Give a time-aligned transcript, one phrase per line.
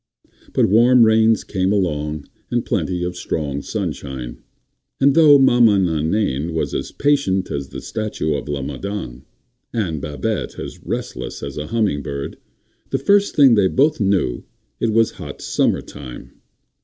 [0.53, 4.39] But warm rains came along and plenty of strong sunshine,
[4.99, 9.21] and though Maman Nainaine was as patient as the statue of la Madone,
[9.71, 12.39] and Babette as restless as a humming bird,
[12.89, 14.43] the first thing they both knew
[14.79, 16.31] it was hot summer time.